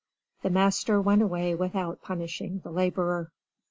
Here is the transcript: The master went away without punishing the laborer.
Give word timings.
The 0.41 0.49
master 0.49 0.99
went 0.99 1.21
away 1.21 1.53
without 1.53 2.01
punishing 2.01 2.61
the 2.63 2.71
laborer. 2.71 3.29